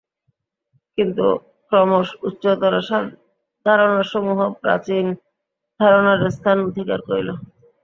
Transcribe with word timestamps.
কিন্তু 0.97 1.25
ক্রমশ 1.71 2.07
উচ্চতর 2.27 2.73
ধারণাসমূহ 3.65 4.39
প্রাচীন 4.61 5.05
ধারণার 5.79 6.21
স্থান 6.35 6.57
অধিকার 6.69 6.99
করিল। 7.07 7.29